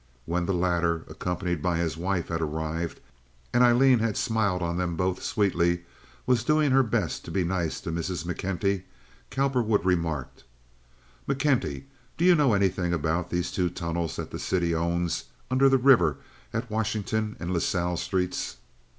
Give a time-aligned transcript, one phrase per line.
[0.25, 2.99] When the latter, accompanied by his wife, had arrived,
[3.53, 5.81] and Aileen had smiled on them both sweetly, and
[6.25, 8.25] was doing her best to be nice to Mrs.
[8.25, 8.81] McKenty,
[9.29, 10.43] Cowperwood remarked:
[11.29, 11.83] "McKenty,
[12.17, 16.17] do you know anything about these two tunnels that the city owns under the river
[16.51, 18.55] at Washington and La Salle streets?"